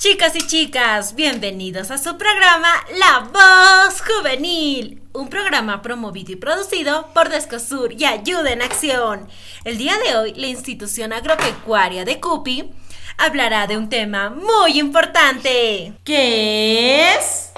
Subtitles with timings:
[0.00, 7.12] Chicas y chicas, bienvenidos a su programa La Voz Juvenil, un programa promovido y producido
[7.12, 9.28] por Descosur y Ayuda en Acción.
[9.62, 12.72] El día de hoy, la institución agropecuaria de Cupi
[13.18, 17.52] hablará de un tema muy importante, que es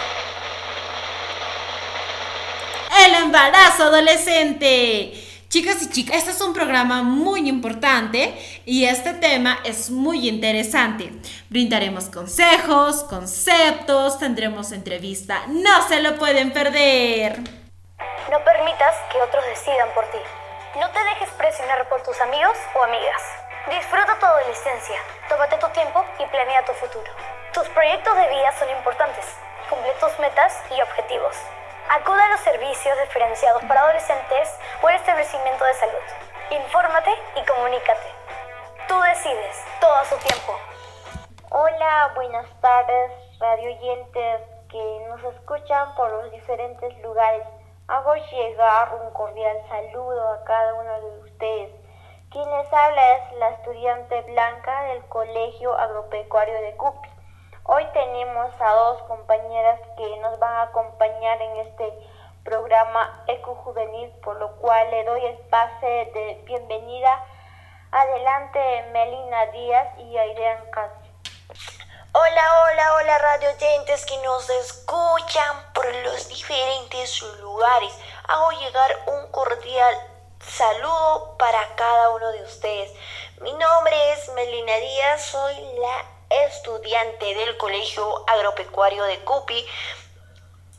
[3.07, 5.22] el embarazo adolescente.
[5.53, 8.33] Chicas y chicas, este es un programa muy importante
[8.65, 11.13] y este tema es muy interesante.
[11.51, 17.37] Brindaremos consejos, conceptos, tendremos entrevista, no se lo pueden perder.
[18.31, 20.17] No permitas que otros decidan por ti.
[20.81, 23.23] No te dejes presionar por tus amigos o amigas.
[23.69, 24.97] Disfruta tu adolescencia,
[25.29, 27.13] tómate tu tiempo y planea tu futuro.
[27.53, 29.27] Tus proyectos de vida son importantes.
[29.69, 31.37] Cumple tus metas y objetivos.
[31.91, 36.03] Acude a los servicios diferenciados para adolescentes o el establecimiento de salud.
[36.51, 38.09] Infórmate y comunícate.
[38.89, 40.59] Tú decides, todo a su tiempo.
[41.51, 44.41] Hola, buenas tardes, radio oyentes
[44.71, 47.47] que nos escuchan por los diferentes lugares.
[47.89, 51.71] Hago llegar un cordial saludo a cada uno de ustedes.
[52.31, 57.12] Quien les habla es la estudiante Blanca del Colegio Agropecuario de Cupi.
[57.65, 61.93] Hoy tenemos a dos compañeras que nos van a acompañar en este
[62.45, 67.25] programa Eco Juvenil, por lo cual le doy el pase de bienvenida.
[67.93, 71.09] Adelante, Melina Díaz y Airean Casi.
[72.13, 77.97] Hola, hola, hola, radio oyentes que nos escuchan por los diferentes lugares.
[78.27, 79.95] Hago llegar un cordial
[80.41, 82.93] saludo para cada uno de ustedes.
[83.41, 86.12] Mi nombre es Melina Díaz, soy la
[86.47, 89.67] estudiante del Colegio Agropecuario de Cupi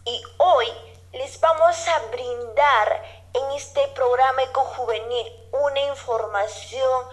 [0.05, 0.67] y hoy
[1.13, 7.07] les vamos a brindar en este programa ecojuvenil una información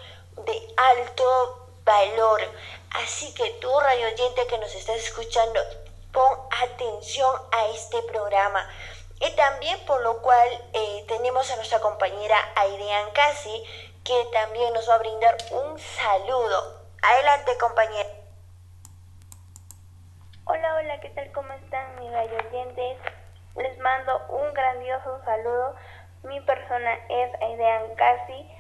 [0.45, 2.41] de alto valor.
[2.93, 5.61] Así que tú, radio oyente que nos estás escuchando,
[6.13, 8.69] pon atención a este programa.
[9.21, 13.65] Y también por lo cual eh, tenemos a nuestra compañera Airean Casi,
[14.03, 16.81] que también nos va a brindar un saludo.
[17.03, 18.20] Adelante, compañera.
[20.53, 21.31] Hola, hola, ¿qué tal?
[21.31, 22.99] ¿Cómo están mis oyentes?
[23.55, 25.77] Les mando un grandioso saludo.
[26.25, 28.51] Mi persona es Aidean Casi.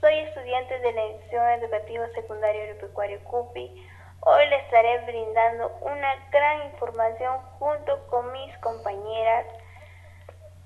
[0.00, 3.84] Soy estudiante de la edición educativa secundaria agropecuario CUPI.
[4.20, 9.46] Hoy les estaré brindando una gran información junto con mis compañeras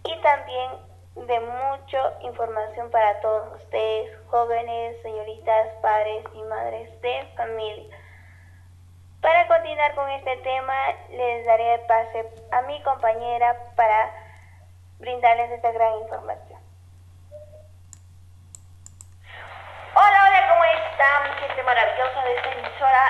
[0.04, 0.70] y también
[1.14, 8.03] de mucha información para todos ustedes, jóvenes, señoritas, padres y madres de familia.
[9.24, 10.74] Para continuar con este tema,
[11.08, 14.10] les daré el pase a mi compañera para
[14.98, 16.60] brindarles esta gran información.
[19.94, 21.38] Hola, hola, ¿cómo están?
[21.38, 23.02] Gente maravillosa de esta emisora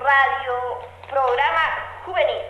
[0.00, 0.78] radio
[1.10, 2.46] programa juvenil.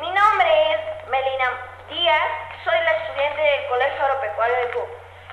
[0.00, 1.46] Mi nombre es Melina
[1.90, 2.28] Díaz,
[2.64, 4.86] soy la estudiante del Colegio Agropecuario de Cuba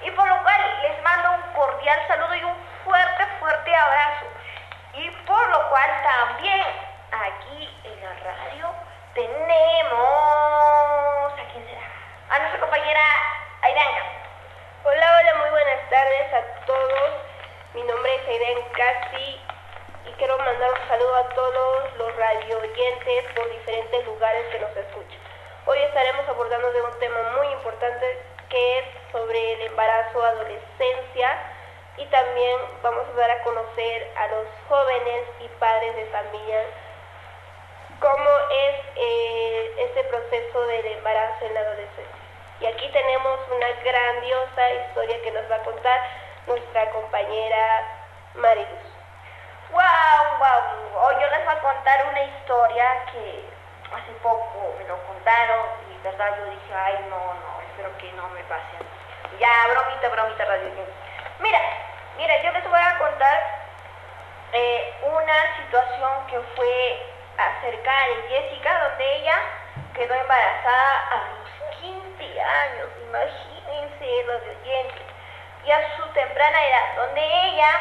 [0.03, 4.25] y por lo cual les mando un cordial saludo y un fuerte, fuerte abrazo
[4.97, 6.61] y por lo cual también
[7.11, 8.73] aquí en la radio
[9.13, 9.95] tenemos...
[11.33, 11.81] ¿A quién será?
[12.29, 13.01] A nuestra compañera
[13.61, 14.03] Aidanka.
[14.85, 17.11] Hola, hola, muy buenas tardes a todos.
[17.73, 19.41] Mi nombre es Aiden Casi
[20.05, 24.77] y quiero mandar un saludo a todos los radio oyentes por diferentes lugares que nos
[24.77, 25.19] escuchan.
[25.65, 31.37] Hoy estaremos abordando de un tema muy importante que es sobre el embarazo adolescencia
[31.97, 36.61] y también vamos a dar a conocer a los jóvenes y padres de familia
[37.99, 42.15] cómo es eh, este proceso del embarazo en la adolescencia.
[42.59, 46.01] Y aquí tenemos una grandiosa historia que nos va a contar
[46.47, 47.87] nuestra compañera
[48.35, 48.67] Mariluz.
[49.71, 50.37] ¡Wow!
[50.39, 51.01] ¡Wow!
[51.01, 53.43] Hoy yo les voy a contar una historia que
[53.91, 58.29] hace poco me lo contaron y verdad yo dije, ay no, no, espero que no
[58.29, 58.77] me pase.
[59.39, 60.69] Ya, bromita, bromita, radio.
[61.39, 61.59] Mira,
[62.17, 63.39] mira, yo les voy a contar
[64.53, 67.05] eh, una situación que fue
[67.35, 69.41] acerca de Jessica, donde ella
[69.95, 75.01] quedó embarazada a los 15 años, imagínense los oyentes,
[75.65, 77.71] y a su temprana edad, donde ella,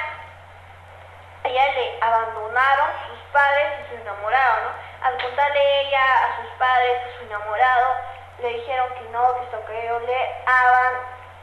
[1.45, 4.71] ella le abandonaron padres y su enamorado, ¿no?
[5.07, 7.97] Al contarle ella a sus padres y su enamorado,
[8.39, 10.21] le dijeron que no, que esto que le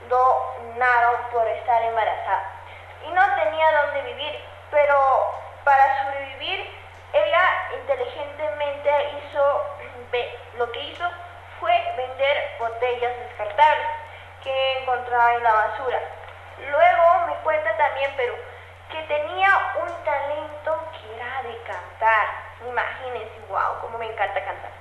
[0.10, 2.44] abandonaron por estar embarazada.
[3.06, 4.40] Y no tenía dónde vivir,
[4.72, 5.36] pero
[5.66, 6.74] para sobrevivir,
[7.14, 7.44] ella
[7.74, 9.66] inteligentemente hizo,
[10.58, 11.10] lo que hizo
[11.60, 13.88] fue vender botellas descartables
[14.44, 16.00] que encontraba en la basura.
[16.58, 18.34] Luego me cuenta también, pero
[18.92, 22.28] que tenía un talento que era de cantar.
[22.68, 24.72] Imagínense, wow, cómo me encanta cantar.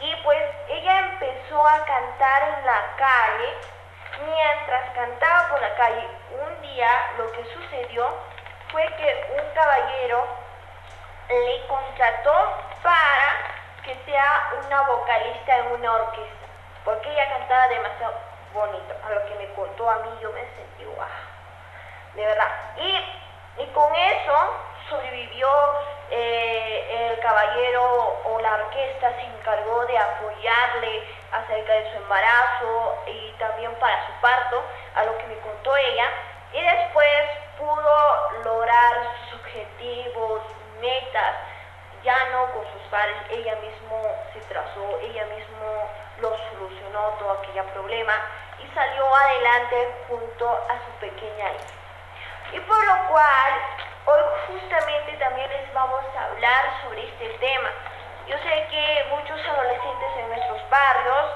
[0.00, 3.54] Y pues ella empezó a cantar en la calle.
[4.24, 6.88] Mientras cantaba por la calle, un día
[7.18, 8.08] lo que sucedió
[8.70, 10.26] fue que un caballero
[11.28, 12.32] le contrató
[12.82, 16.46] para que sea una vocalista en una orquesta,
[16.84, 18.14] porque ella cantaba demasiado
[18.52, 18.94] bonito.
[19.06, 21.08] A lo que me contó a mí, yo me sentí guau,
[22.14, 22.48] de verdad.
[22.76, 23.15] Y,
[23.58, 24.54] y con eso
[24.90, 25.48] sobrevivió
[26.10, 33.32] eh, el caballero o la orquesta se encargó de apoyarle acerca de su embarazo y
[33.38, 34.62] también para su parto,
[34.94, 36.10] a lo que me contó ella,
[36.52, 37.22] y después
[37.58, 38.94] pudo lograr
[39.30, 40.42] sus objetivos,
[40.80, 41.34] metas,
[42.04, 44.00] ya no con sus padres, ella mismo
[44.32, 48.14] se trazó, ella mismo lo solucionó todo aquel problema
[48.62, 51.75] y salió adelante junto a su pequeña hija.
[52.52, 53.76] Y por lo cual
[54.08, 57.68] Hoy justamente también les vamos a hablar sobre este tema.
[58.28, 61.26] Yo sé que muchos adolescentes en nuestros barrios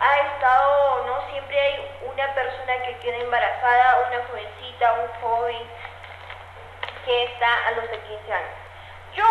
[0.00, 1.30] ha estado, ¿no?
[1.30, 5.70] Siempre hay una persona que queda embarazada, una jovencita, un joven
[7.04, 8.54] que está a los de 15 años.
[9.14, 9.26] Yo,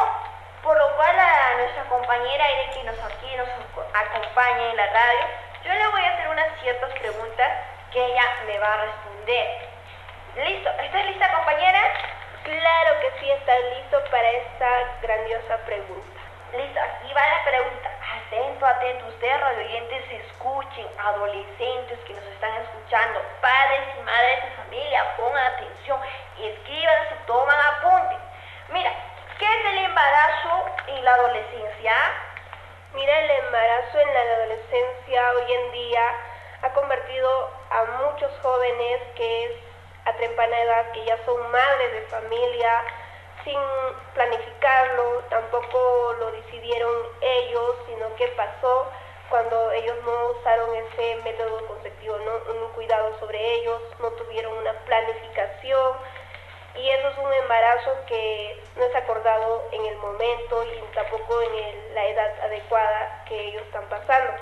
[0.64, 3.50] por lo cual a nuestra compañera Irene que nos aquí nos
[3.94, 5.28] acompaña en la radio,
[5.66, 7.52] yo le voy a hacer unas ciertas preguntas
[7.92, 9.69] que ella me va a responder.
[10.40, 10.70] ¿Listo?
[10.70, 11.82] ¿Estás lista, compañera?
[12.46, 14.70] Claro que sí, está listo para esta
[15.02, 16.20] grandiosa pregunta.
[16.56, 17.92] Listo, aquí va la pregunta.
[18.26, 19.08] Atento, atento.
[19.08, 20.88] Ustedes, radioyentes, escuchen.
[20.98, 23.22] Adolescentes que nos están escuchando.
[23.42, 26.00] Padres y madres de familia, pongan atención.
[26.40, 28.20] Escriban, se toman apuntes.
[28.70, 28.94] Mira,
[29.40, 31.94] ¿qué es el embarazo en la adolescencia?
[32.94, 36.04] Mira, el embarazo en la adolescencia hoy en día
[36.62, 39.69] ha convertido a muchos jóvenes que es
[40.10, 42.84] a temprana edad, que ya son madres de familia,
[43.44, 43.60] sin
[44.14, 48.88] planificarlo, tampoco lo decidieron ellos, sino que pasó
[49.30, 52.54] cuando ellos no usaron ese método conceptivo, ¿no?
[52.54, 55.94] un cuidado sobre ellos, no tuvieron una planificación
[56.76, 61.96] y eso es un embarazo que no es acordado en el momento y tampoco en
[61.96, 64.34] la edad adecuada que ellos están pasando.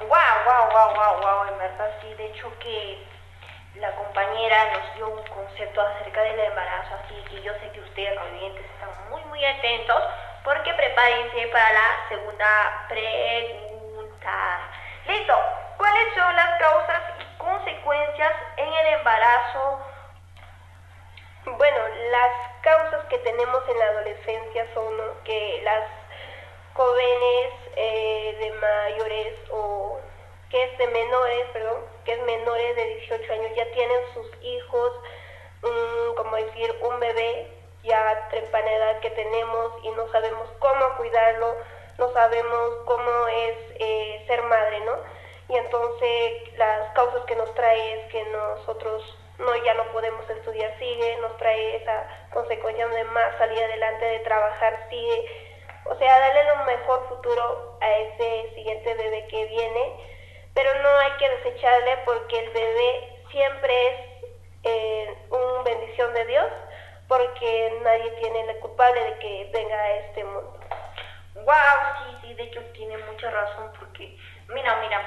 [0.00, 0.08] Wow,
[0.46, 3.11] wow, wow, wow, wow, en verdad sí, de hecho que
[3.82, 8.16] la compañera nos dio un concepto acerca del embarazo, así que yo sé que ustedes,
[8.16, 10.00] oyentes, están muy, muy atentos
[10.44, 14.60] porque prepárense para la segunda pregunta.
[15.04, 15.36] Listo,
[15.76, 19.80] ¿cuáles son las causas y consecuencias en el embarazo?
[21.46, 21.78] Bueno,
[22.12, 22.32] las
[22.62, 24.94] causas que tenemos en la adolescencia son
[25.24, 25.88] que las
[26.74, 29.98] jóvenes eh, de mayores o
[30.50, 34.92] que es de menores, perdón, que es menores de 18 años, ya tienen sus hijos,
[36.16, 37.48] como decir, un bebé
[37.82, 41.56] ya a temprana edad que tenemos y no sabemos cómo cuidarlo,
[41.98, 44.96] no sabemos cómo es eh, ser madre, ¿no?
[45.48, 50.78] Y entonces las causas que nos trae es que nosotros no ya no podemos estudiar,
[50.78, 55.26] sigue, nos trae esa consecuencia de más salir adelante, de trabajar, sigue.
[55.84, 60.11] O sea, darle un mejor futuro a ese siguiente bebé que viene
[60.54, 63.96] pero no hay que desecharle porque el bebé siempre es
[64.64, 66.46] eh, una bendición de Dios
[67.08, 70.58] porque nadie tiene la culpable de que venga a este mundo.
[71.34, 71.44] Wow,
[71.98, 74.16] sí, sí, de hecho tiene mucha razón porque,
[74.48, 75.00] mira, mira,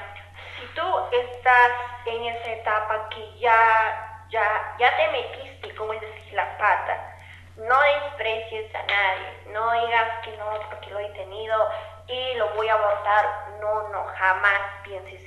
[0.58, 1.72] si tú estás
[2.06, 7.16] en esa etapa que ya, ya, ya te metiste, como decir, la pata,
[7.56, 11.70] no desprecies a nadie, no digas que no porque lo he tenido
[12.08, 13.26] y lo voy a abortar,
[13.60, 15.25] no, no, jamás pienses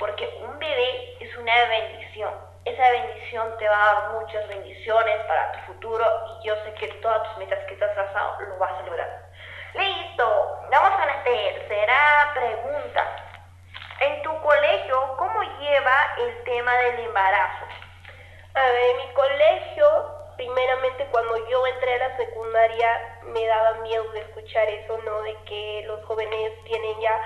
[0.00, 2.32] porque un bebé es una bendición.
[2.64, 6.04] Esa bendición te va a dar muchas bendiciones para tu futuro
[6.40, 9.30] y yo sé que todas tus metas que te has trazado lo vas a lograr.
[9.74, 13.06] Listo, vamos a la tercera pregunta.
[14.00, 17.66] En tu colegio, ¿cómo lleva el tema del embarazo?
[18.54, 19.86] A ver, en mi colegio,
[20.36, 25.22] primeramente cuando yo entré a la secundaria, me daba miedo de escuchar eso, ¿no?
[25.22, 27.20] De que los jóvenes tienen ya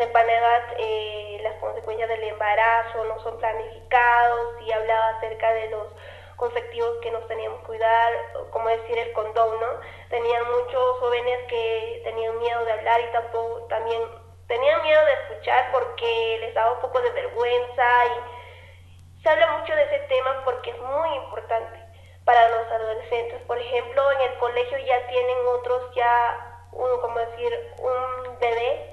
[0.00, 5.88] temprana edad eh, las consecuencias del embarazo no son planificados y hablaba acerca de los
[6.36, 8.14] conceptivos que nos teníamos que cuidar,
[8.50, 9.66] como decir el condón, ¿no?
[10.08, 14.00] Tenían muchos jóvenes que tenían miedo de hablar y tampoco también
[14.48, 19.74] tenían miedo de escuchar porque les daba un poco de vergüenza y se habla mucho
[19.76, 21.78] de ese tema porque es muy importante
[22.24, 23.42] para los adolescentes.
[23.42, 27.52] Por ejemplo, en el colegio ya tienen otros ya, un, como decir,
[27.82, 28.89] un bebé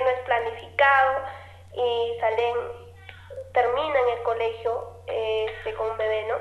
[0.00, 1.22] no es planificado
[1.74, 2.56] y salen,
[3.52, 6.36] terminan el colegio este, con un bebé, ¿no?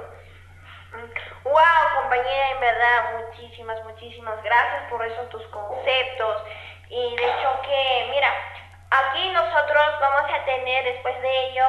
[1.44, 6.44] Wow, compañera, en verdad, muchísimas, muchísimas gracias por esos tus conceptos.
[6.90, 8.32] Y de hecho que, mira,
[8.92, 11.66] aquí nosotros vamos a tener después de ello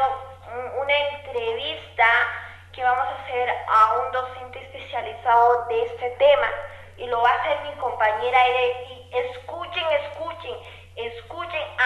[0.76, 2.06] una entrevista
[2.72, 6.50] que vamos a hacer a un docente especializado de este tema
[6.96, 10.56] y lo va a hacer mi compañera y escuchen, escuchen,
[10.96, 11.23] escuchen,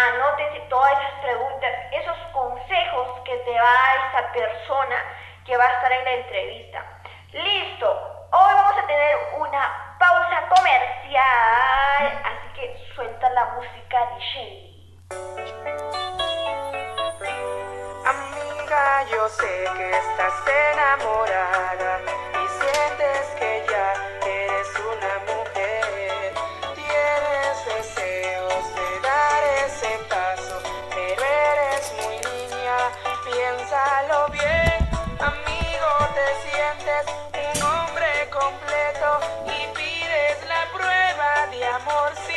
[0.07, 4.97] anoten todas esas preguntas, esos consejos que te va a esta persona
[5.45, 6.85] que va a estar en la entrevista.
[7.33, 7.91] Listo,
[8.33, 14.69] hoy vamos a tener una pausa comercial, así que suelta la música DJ.
[18.07, 20.35] Amiga, yo sé que estás
[20.73, 21.88] enamorada
[41.89, 42.28] amor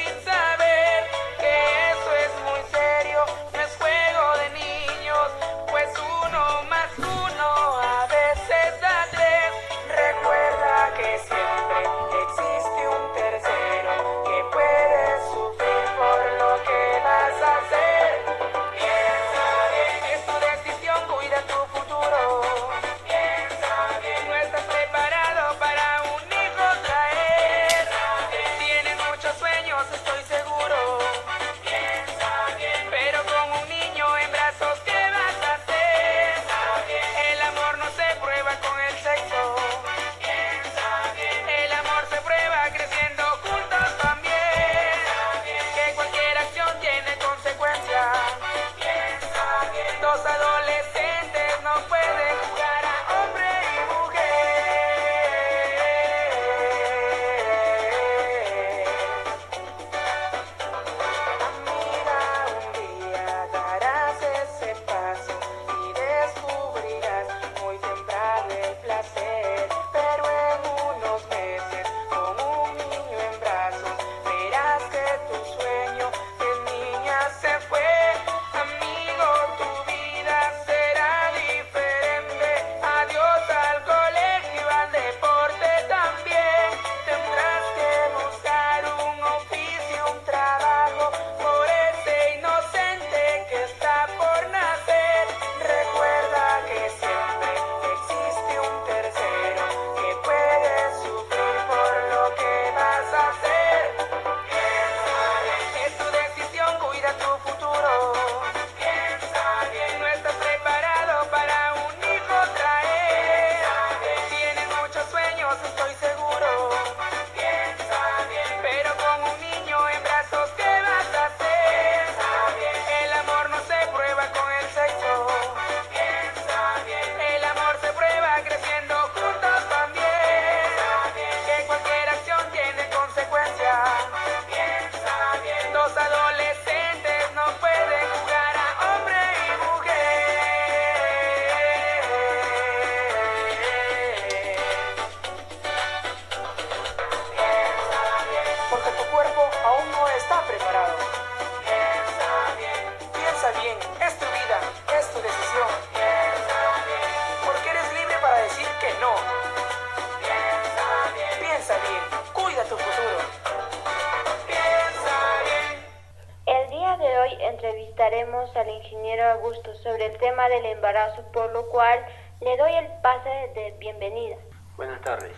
[173.92, 174.36] bienvenida.
[174.78, 175.34] Buenas tardes.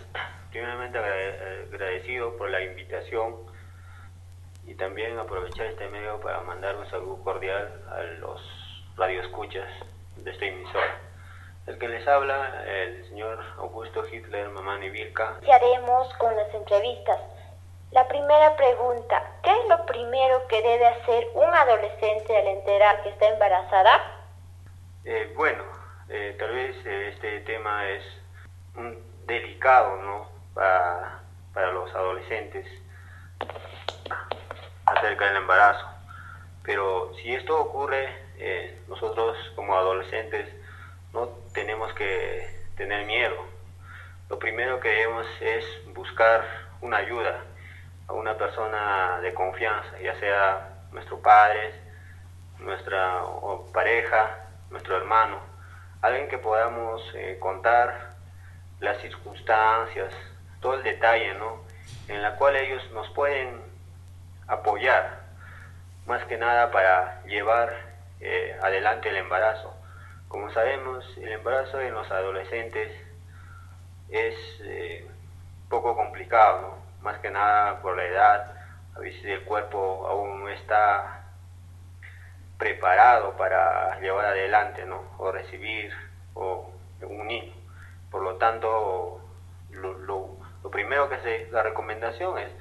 [0.51, 3.37] Primeramente agrade- agradecido por la invitación
[4.67, 8.41] y también aprovechar este medio para mandar un saludo cordial a los
[8.97, 9.67] radioescuchas
[10.17, 10.99] de esta emisora.
[11.67, 17.19] El que les habla, el señor Augusto Hitler Mamani Vilca, Iniciaremos con las entrevistas.
[17.91, 23.09] La primera pregunta, ¿qué es lo primero que debe hacer un adolescente al enterar que
[23.09, 24.01] está embarazada?
[25.05, 25.63] Eh, bueno,
[26.09, 28.03] eh, tal vez eh, este tema es
[29.25, 30.29] delicado, ¿no?
[30.53, 31.21] Para,
[31.53, 32.65] para los adolescentes
[34.85, 35.87] acerca del embarazo.
[36.63, 40.47] Pero si esto ocurre, eh, nosotros como adolescentes
[41.13, 43.35] no tenemos que tener miedo.
[44.29, 46.43] Lo primero que debemos es buscar
[46.81, 47.43] una ayuda
[48.07, 51.73] a una persona de confianza, ya sea nuestro padre,
[52.59, 53.21] nuestra
[53.73, 55.39] pareja, nuestro hermano,
[56.01, 58.12] alguien que podamos eh, contar
[58.83, 60.13] las circunstancias,
[60.61, 61.63] todo el detalle, ¿no?
[62.09, 63.61] En la cual ellos nos pueden
[64.47, 65.21] apoyar,
[66.05, 67.73] más que nada para llevar
[68.19, 69.73] eh, adelante el embarazo.
[70.27, 72.91] Como sabemos, el embarazo en los adolescentes
[74.09, 75.07] es eh,
[75.69, 76.83] poco complicado, ¿no?
[77.03, 78.53] más que nada por la edad,
[78.95, 81.23] a veces el cuerpo aún no está
[82.57, 85.03] preparado para llevar adelante, ¿no?
[85.17, 85.91] O recibir
[86.33, 86.71] o
[87.01, 87.62] un niño.
[88.13, 89.19] Por lo tanto,
[89.71, 92.51] lo, lo, lo primero que se, la recomendación es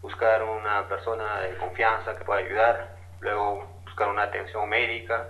[0.00, 5.26] buscar una persona de confianza que pueda ayudar, luego buscar una atención médica,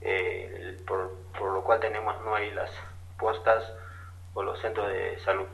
[0.00, 2.72] eh, por, por, lo cual tenemos no hay las
[3.16, 3.62] postas
[4.34, 5.46] o los centros de salud.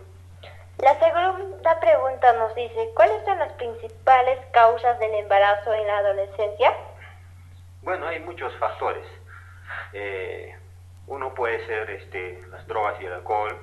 [0.78, 6.72] La segunda pregunta nos dice, ¿cuáles son las principales causas del embarazo en la adolescencia?
[7.82, 9.06] Bueno, hay muchos factores.
[9.92, 10.56] Eh,
[11.10, 13.58] uno puede ser este, las drogas y el alcohol,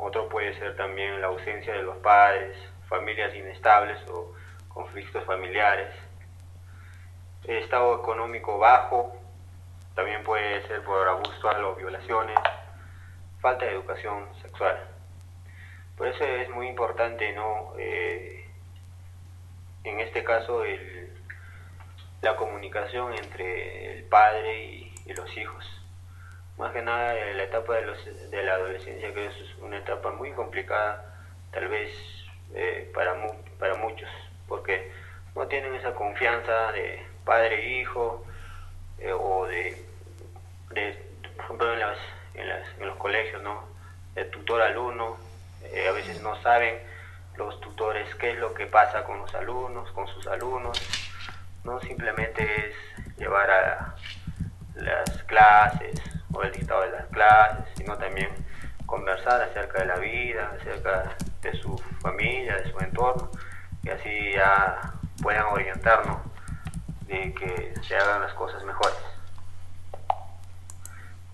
[0.00, 2.56] otro puede ser también la ausencia de los padres,
[2.88, 4.34] familias inestables o
[4.68, 5.94] conflictos familiares,
[7.46, 9.16] estado económico bajo,
[9.94, 12.38] también puede ser por abuso o violaciones,
[13.40, 14.76] falta de educación sexual.
[15.96, 17.74] Por eso es muy importante, ¿no?
[17.78, 18.44] Eh,
[19.84, 21.12] en este caso, el,
[22.22, 25.64] la comunicación entre el padre y, y, los hijos.
[26.56, 30.10] Más que nada en la etapa de, los, de la adolescencia, que es una etapa
[30.12, 31.14] muy complicada,
[31.52, 31.90] tal vez
[32.54, 34.08] eh, para, mu para muchos,
[34.46, 34.90] porque
[35.34, 38.24] no tienen esa confianza de padre e hijo,
[38.98, 39.82] eh, o de,
[40.70, 40.98] de,
[41.36, 41.98] por ejemplo, en, las,
[42.34, 43.68] en, los colegios, ¿no?
[44.14, 45.16] De tutor-alumno,
[45.64, 46.78] eh, a veces no saben
[47.36, 50.78] los tutores qué es lo que pasa con los alumnos, con sus alumnos.
[51.64, 53.96] No simplemente es llevar a
[54.82, 56.00] las clases
[56.32, 58.30] o el dictado de las clases, sino también
[58.86, 63.30] conversar acerca de la vida, acerca de su familia, de su entorno,
[63.82, 66.18] y así ya puedan orientarnos
[67.06, 68.98] de que se hagan las cosas mejores.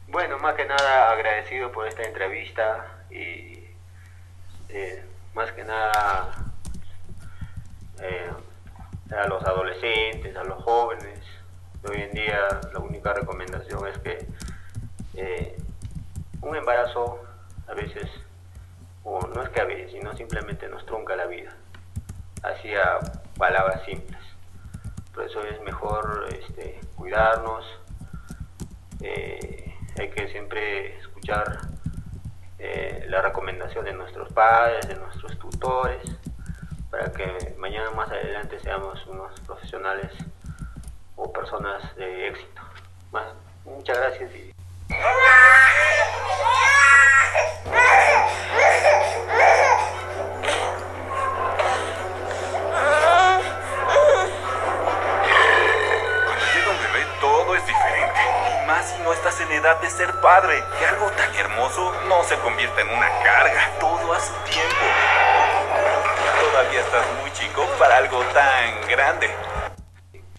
[0.08, 3.66] Bueno, más que nada agradecido por esta entrevista y
[4.68, 6.32] eh, más que nada
[8.00, 8.30] eh,
[9.14, 11.20] a los adolescentes, a los jóvenes.
[11.84, 14.26] Hoy en día la única recomendación es que
[15.14, 15.56] eh,
[16.40, 17.20] un embarazo
[17.68, 18.10] a veces,
[19.04, 21.54] o no es que a veces, sino simplemente nos trunca la vida.
[22.42, 22.98] Así a
[23.38, 24.20] palabras simples.
[25.14, 27.64] Por eso es mejor este, cuidarnos.
[29.00, 31.60] Eh, hay que siempre escuchar
[32.58, 36.02] eh, la recomendación de nuestros padres, de nuestros tutores,
[36.90, 40.12] para que mañana más adelante seamos unos profesionales
[41.16, 42.62] o personas de éxito.
[43.10, 43.26] Más,
[43.64, 44.30] muchas gracias.
[44.34, 44.52] Y...
[58.86, 60.62] si no estás en edad de ser padre.
[60.78, 63.70] Que algo tan hermoso no se convierta en una carga.
[63.80, 64.76] Todo a su tiempo.
[66.50, 69.45] Todavía estás muy chico para algo tan grande.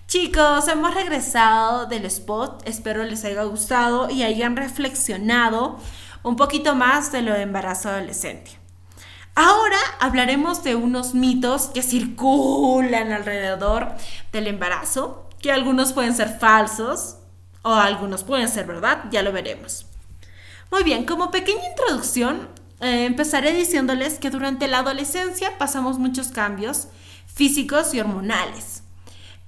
[0.07, 2.65] Chicos, hemos regresado del spot.
[2.65, 5.77] Espero les haya gustado y hayan reflexionado
[6.23, 8.51] un poquito más de lo de embarazo adolescente.
[9.35, 13.95] Ahora hablaremos de unos mitos que circulan alrededor
[14.31, 17.17] del embarazo, que algunos pueden ser falsos,
[17.61, 19.87] o algunos pueden ser verdad, ya lo veremos.
[20.71, 22.47] Muy bien, como pequeña introducción,
[22.79, 26.87] eh, empezaré diciéndoles que durante la adolescencia pasamos muchos cambios
[27.25, 28.76] físicos y hormonales.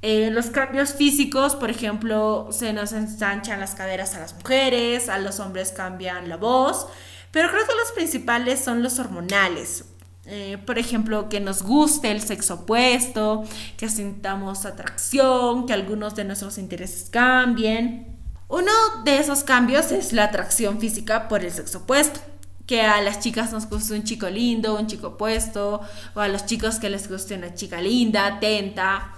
[0.01, 5.19] Eh, los cambios físicos, por ejemplo, se nos ensanchan las caderas a las mujeres, a
[5.19, 6.87] los hombres cambian la voz,
[7.31, 9.85] pero creo que los principales son los hormonales.
[10.25, 13.43] Eh, por ejemplo, que nos guste el sexo opuesto,
[13.77, 18.15] que sintamos atracción, que algunos de nuestros intereses cambien.
[18.47, 18.71] Uno
[19.03, 22.19] de esos cambios es la atracción física por el sexo opuesto.
[22.67, 25.81] Que a las chicas nos guste un chico lindo, un chico opuesto,
[26.13, 29.15] o a los chicos que les guste una chica linda, atenta.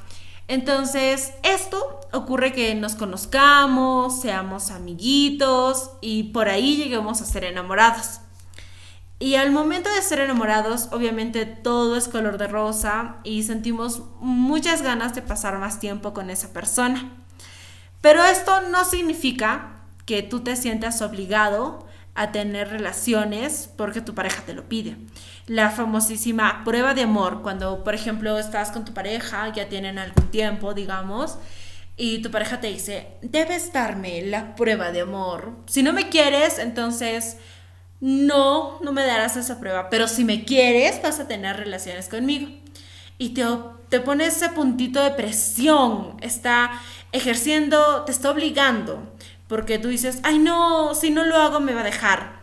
[0.52, 8.20] Entonces, esto ocurre que nos conozcamos, seamos amiguitos y por ahí lleguemos a ser enamorados.
[9.18, 14.82] Y al momento de ser enamorados, obviamente todo es color de rosa y sentimos muchas
[14.82, 17.10] ganas de pasar más tiempo con esa persona.
[18.02, 24.44] Pero esto no significa que tú te sientas obligado a tener relaciones porque tu pareja
[24.46, 24.98] te lo pide.
[25.48, 30.30] La famosísima prueba de amor, cuando por ejemplo estás con tu pareja, ya tienen algún
[30.30, 31.38] tiempo, digamos,
[31.98, 35.54] y tu pareja te dice, debes darme la prueba de amor.
[35.68, 37.38] Si no me quieres, entonces
[38.00, 42.50] no, no me darás esa prueba, pero si me quieres, vas a tener relaciones conmigo.
[43.18, 43.46] Y te,
[43.90, 46.72] te pone ese puntito de presión, está
[47.12, 49.14] ejerciendo, te está obligando,
[49.52, 52.40] porque tú dices, ay no, si no lo hago me va a dejar.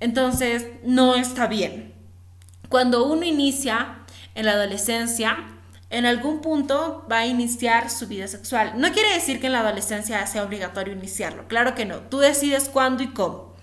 [0.00, 1.92] Entonces, no está bien.
[2.70, 3.98] Cuando uno inicia
[4.34, 5.36] en la adolescencia,
[5.90, 8.72] en algún punto va a iniciar su vida sexual.
[8.78, 12.70] No quiere decir que en la adolescencia sea obligatorio iniciarlo, claro que no, tú decides
[12.70, 13.54] cuándo y cómo.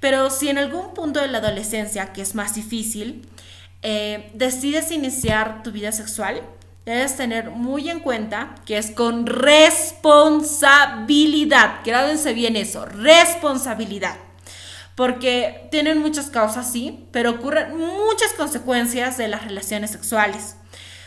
[0.00, 3.28] Pero si en algún punto de la adolescencia, que es más difícil,
[3.82, 6.40] eh, decides iniciar tu vida sexual,
[6.84, 11.76] debes tener muy en cuenta que es con responsabilidad.
[11.84, 14.16] Grádense bien eso, responsabilidad.
[14.94, 20.56] Porque tienen muchas causas, sí, pero ocurren muchas consecuencias de las relaciones sexuales.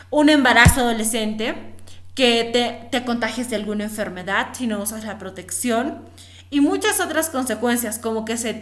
[0.09, 1.75] Un embarazo adolescente,
[2.15, 6.05] que te, te contagies de alguna enfermedad si no usas la protección
[6.49, 8.53] y muchas otras consecuencias, como que se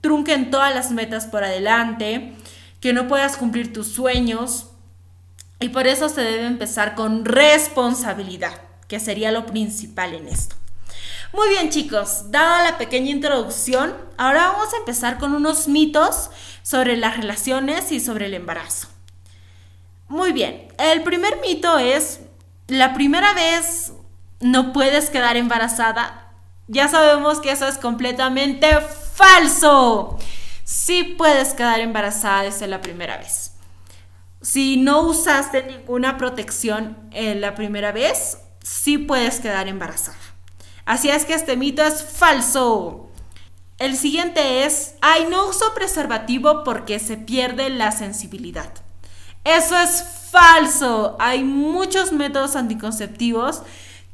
[0.00, 2.32] trunquen todas las metas por adelante,
[2.80, 4.69] que no puedas cumplir tus sueños.
[5.60, 8.52] Y por eso se debe empezar con responsabilidad,
[8.88, 10.56] que sería lo principal en esto.
[11.32, 16.30] Muy bien chicos, dada la pequeña introducción, ahora vamos a empezar con unos mitos
[16.62, 18.88] sobre las relaciones y sobre el embarazo.
[20.08, 22.20] Muy bien, el primer mito es,
[22.66, 23.92] la primera vez
[24.40, 26.30] no puedes quedar embarazada
[26.72, 30.16] ya sabemos que eso es completamente falso.
[30.62, 33.49] Sí puedes quedar embarazada desde la primera vez.
[34.42, 40.16] Si no usaste ninguna protección en la primera vez, sí puedes quedar embarazada.
[40.86, 43.10] Así es que este mito es falso.
[43.78, 48.72] El siguiente es, ay, no uso preservativo porque se pierde la sensibilidad.
[49.44, 51.16] Eso es falso.
[51.18, 53.62] Hay muchos métodos anticonceptivos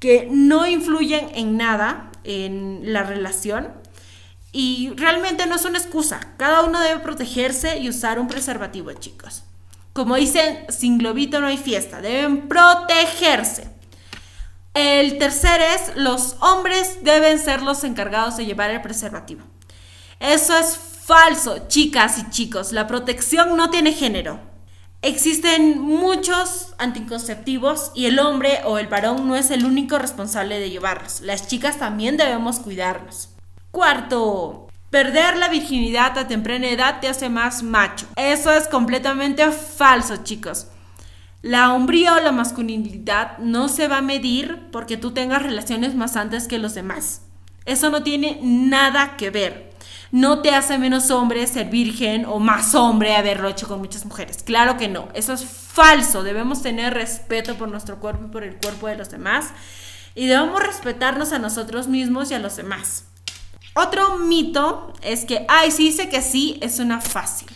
[0.01, 3.73] que no influyen en nada en la relación.
[4.51, 6.35] Y realmente no es una excusa.
[6.37, 9.46] Cada uno debe protegerse y usar un preservativo, chicos.
[9.97, 12.03] Como dicen, sin globito no hay fiesta.
[12.03, 13.71] Deben protegerse.
[14.75, 19.41] El tercer es, los hombres deben ser los encargados de llevar el preservativo.
[20.21, 22.73] Eso es falso, chicas y chicos.
[22.73, 24.39] La protección no tiene género.
[25.01, 30.69] Existen muchos anticonceptivos y el hombre o el varón no es el único responsable de
[30.69, 31.23] llevarlos.
[31.23, 33.31] Las chicas también debemos cuidarnos.
[33.71, 34.66] Cuarto,
[34.97, 38.07] perder la virginidad a temprana edad te hace más macho.
[38.17, 40.69] Eso es completamente falso, chicos.
[41.43, 46.17] La hombría o la masculinidad no se va a medir porque tú tengas relaciones más
[46.17, 47.21] antes que los demás.
[47.67, 49.77] Eso no tiene nada que ver
[50.13, 54.43] no te hace menos hombre ser virgen o más hombre haberlo hecho con muchas mujeres.
[54.45, 56.23] Claro que no, eso es falso.
[56.23, 59.49] Debemos tener respeto por nuestro cuerpo y por el cuerpo de los demás.
[60.15, 63.05] Y debemos respetarnos a nosotros mismos y a los demás.
[63.77, 67.49] Otro mito es que, ay, si dice que sí, es una fácil.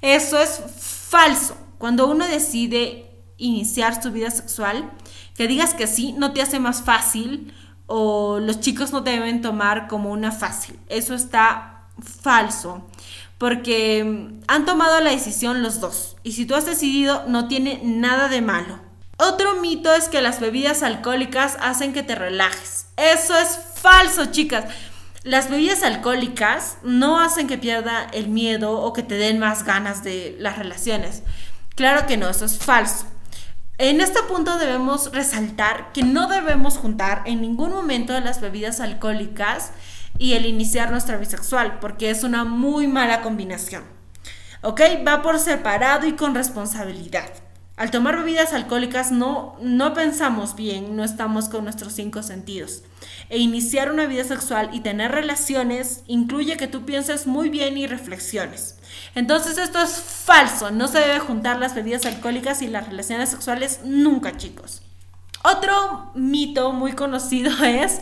[0.00, 1.54] Eso es falso.
[1.76, 4.90] Cuando uno decide iniciar su vida sexual,
[5.36, 7.52] que digas que sí no te hace más fácil
[7.86, 10.78] o los chicos no te deben tomar como una fácil.
[10.88, 11.88] Eso está
[12.22, 12.86] falso,
[13.36, 16.16] porque han tomado la decisión los dos.
[16.22, 18.80] Y si tú has decidido, no tiene nada de malo.
[19.18, 22.86] Otro mito es que las bebidas alcohólicas hacen que te relajes.
[22.96, 24.64] Eso es falso, chicas.
[25.24, 30.04] Las bebidas alcohólicas no hacen que pierda el miedo o que te den más ganas
[30.04, 31.22] de las relaciones.
[31.76, 33.06] Claro que no, eso es falso.
[33.78, 39.70] En este punto debemos resaltar que no debemos juntar en ningún momento las bebidas alcohólicas
[40.18, 43.82] y el iniciar nuestra bisexual, porque es una muy mala combinación.
[44.60, 44.82] ¿Ok?
[45.08, 47.30] Va por separado y con responsabilidad.
[47.76, 52.82] Al tomar bebidas alcohólicas no, no pensamos bien, no estamos con nuestros cinco sentidos.
[53.28, 57.86] E iniciar una vida sexual y tener relaciones incluye que tú pienses muy bien y
[57.86, 58.76] reflexiones.
[59.14, 63.80] Entonces esto es falso, no se debe juntar las bebidas alcohólicas y las relaciones sexuales
[63.84, 64.82] nunca, chicos.
[65.42, 68.00] Otro mito muy conocido es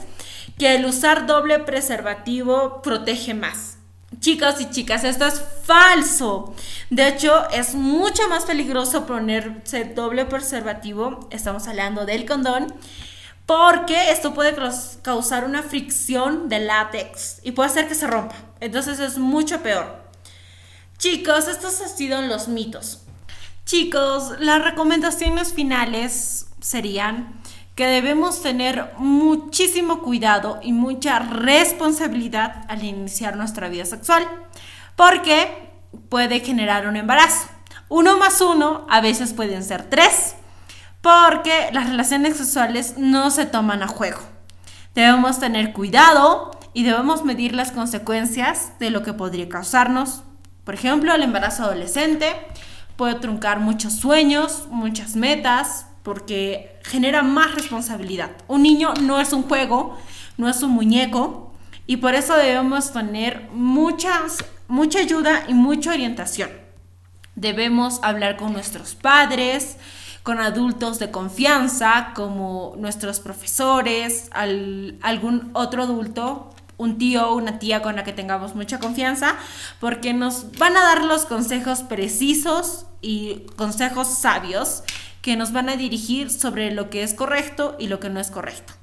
[0.58, 3.78] que el usar doble preservativo protege más.
[4.20, 6.54] Chicos y chicas, esto es falso.
[6.90, 12.72] De hecho, es mucho más peligroso ponerse doble preservativo, estamos hablando del condón,
[13.46, 14.55] porque esto puede
[15.02, 18.37] causar una fricción de látex y puede hacer que se rompa.
[18.61, 20.02] Entonces es mucho peor.
[20.98, 23.02] Chicos, estos han sido los mitos.
[23.64, 27.40] Chicos, las recomendaciones finales serían
[27.74, 34.26] que debemos tener muchísimo cuidado y mucha responsabilidad al iniciar nuestra vida sexual,
[34.94, 35.70] porque
[36.09, 37.48] puede generar un embarazo.
[37.88, 40.35] Uno más uno a veces pueden ser tres,
[41.02, 44.20] porque las relaciones sexuales no se toman a juego.
[44.94, 50.22] Debemos tener cuidado y debemos medir las consecuencias de lo que podría causarnos.
[50.64, 52.34] Por ejemplo, el embarazo adolescente
[52.96, 58.30] puede truncar muchos sueños, muchas metas, porque genera más responsabilidad.
[58.48, 59.98] Un niño no es un juego,
[60.36, 61.52] no es un muñeco,
[61.86, 66.50] y por eso debemos tener muchas, mucha ayuda y mucha orientación.
[67.34, 69.78] Debemos hablar con nuestros padres,
[70.22, 77.82] con adultos de confianza, como nuestros profesores, algún otro adulto, un tío o una tía
[77.82, 79.37] con la que tengamos mucha confianza,
[79.80, 84.82] porque nos van a dar los consejos precisos y consejos sabios
[85.22, 88.30] que nos van a dirigir sobre lo que es correcto y lo que no es
[88.30, 88.74] correcto.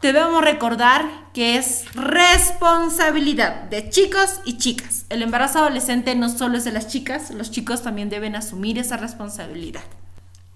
[0.00, 5.06] Debemos recordar que es responsabilidad de chicos y chicas.
[5.08, 8.96] El embarazo adolescente no solo es de las chicas, los chicos también deben asumir esa
[8.96, 9.82] responsabilidad.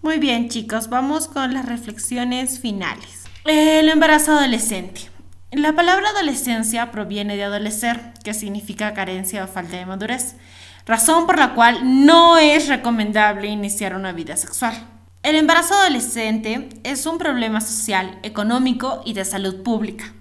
[0.03, 3.23] Muy bien chicos, vamos con las reflexiones finales.
[3.45, 5.03] El embarazo adolescente.
[5.53, 10.35] La palabra adolescencia proviene de adolecer, que significa carencia o falta de madurez,
[10.87, 14.75] razón por la cual no es recomendable iniciar una vida sexual.
[15.23, 20.13] El embarazo adolescente es un problema social, económico y de salud pública,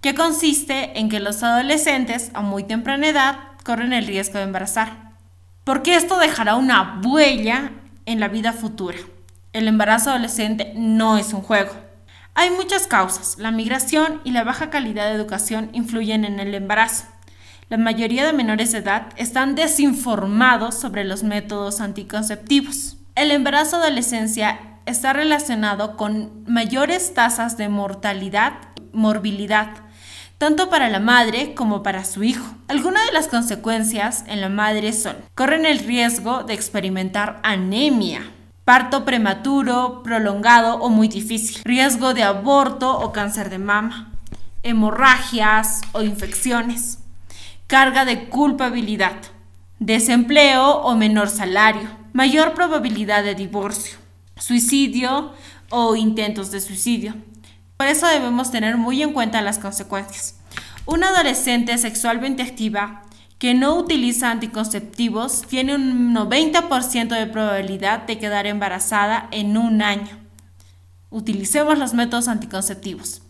[0.00, 5.12] que consiste en que los adolescentes a muy temprana edad corren el riesgo de embarazar,
[5.62, 7.70] porque esto dejará una huella
[8.06, 8.98] en la vida futura.
[9.52, 11.72] El embarazo adolescente no es un juego.
[12.34, 13.36] Hay muchas causas.
[13.38, 17.04] La migración y la baja calidad de educación influyen en el embarazo.
[17.68, 22.96] La mayoría de menores de edad están desinformados sobre los métodos anticonceptivos.
[23.14, 28.54] El embarazo adolescencia está relacionado con mayores tasas de mortalidad,
[28.92, 29.83] morbilidad,
[30.44, 32.44] tanto para la madre como para su hijo.
[32.68, 38.30] Algunas de las consecuencias en la madre son, corren el riesgo de experimentar anemia,
[38.66, 44.12] parto prematuro, prolongado o muy difícil, riesgo de aborto o cáncer de mama,
[44.62, 46.98] hemorragias o infecciones,
[47.66, 49.16] carga de culpabilidad,
[49.78, 53.96] desempleo o menor salario, mayor probabilidad de divorcio,
[54.36, 55.32] suicidio
[55.70, 57.14] o intentos de suicidio,
[57.76, 60.36] por eso debemos tener muy en cuenta las consecuencias.
[60.86, 63.02] Una adolescente sexualmente activa
[63.38, 70.18] que no utiliza anticonceptivos tiene un 90% de probabilidad de quedar embarazada en un año.
[71.10, 73.22] Utilicemos los métodos anticonceptivos.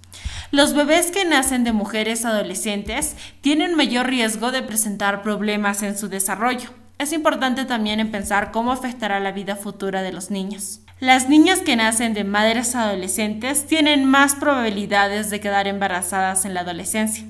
[0.51, 6.09] Los bebés que nacen de mujeres adolescentes tienen mayor riesgo de presentar problemas en su
[6.09, 6.71] desarrollo.
[6.99, 10.84] Es importante también pensar cómo afectará la vida futura de los niños.
[11.01, 16.61] Las niñas que nacen de madres adolescentes tienen más probabilidades de quedar embarazadas en la
[16.61, 17.27] adolescencia.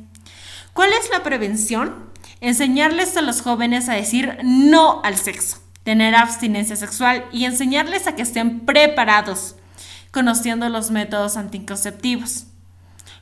[0.75, 2.11] ¿Cuál es la prevención?
[2.43, 8.15] Enseñarles a los jóvenes a decir no al sexo, tener abstinencia sexual y enseñarles a
[8.15, 9.57] que estén preparados,
[10.11, 12.47] conociendo los métodos anticonceptivos.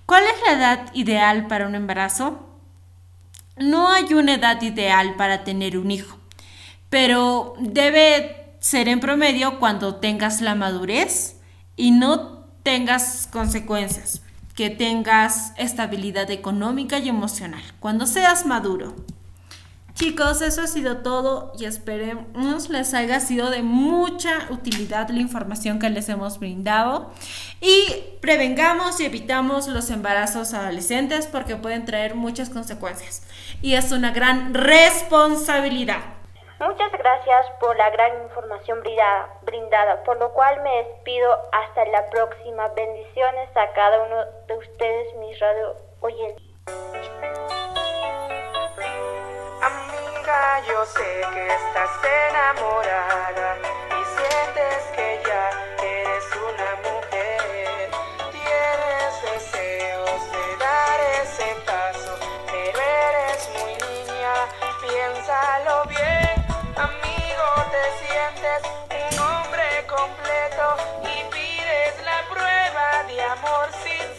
[0.06, 2.48] ¿Cuál es la edad ideal para un embarazo?
[3.56, 6.18] No hay una edad ideal para tener un hijo,
[6.90, 11.34] pero debe ser en promedio cuando tengas la madurez
[11.74, 14.22] y no tengas consecuencias,
[14.54, 18.94] que tengas estabilidad económica y emocional, cuando seas maduro.
[19.94, 25.80] Chicos, eso ha sido todo y esperemos les haya sido de mucha utilidad la información
[25.80, 27.12] que les hemos brindado
[27.60, 27.86] y
[28.20, 33.22] prevengamos y evitamos los embarazos adolescentes porque pueden traer muchas consecuencias
[33.60, 36.21] y es una gran responsabilidad.
[36.62, 42.08] Muchas gracias por la gran información brindada, brindada, por lo cual me despido hasta la
[42.08, 42.68] próxima.
[42.68, 46.44] Bendiciones a cada uno de ustedes, mis radio oyentes.
[49.60, 51.90] Amiga, yo sé que estás
[52.30, 53.56] enamorada
[53.88, 55.50] y sientes que ya
[55.82, 57.90] eres una mujer.
[58.30, 64.46] Tienes deseos de dar ese paso, pero eres muy niña,
[64.80, 66.31] piénsalo bien.
[66.74, 68.62] Amigo, te sientes
[69.12, 74.16] un hombre completo y pides la prueba de amor sin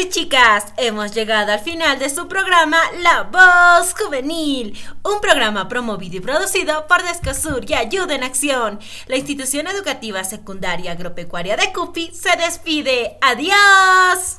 [0.00, 6.18] Y chicas, hemos llegado al final de su programa La Voz Juvenil, un programa promovido
[6.18, 8.78] y producido por Descosur y Ayuda en Acción.
[9.06, 13.18] La institución educativa secundaria agropecuaria de Cupi se despide.
[13.20, 14.38] ¡Adiós!